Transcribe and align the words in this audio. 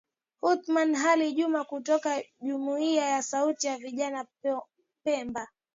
Othman 0.41 0.95
Ali 0.95 1.33
Juma 1.35 1.63
kutoka 1.63 2.23
Jumuiya 2.41 3.05
ya 3.09 3.21
Sauti 3.23 3.67
ya 3.67 3.77
Vijana 3.77 4.27
Pemba 5.03 5.47